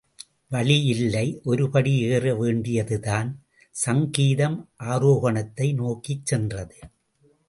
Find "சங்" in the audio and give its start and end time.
3.75-4.09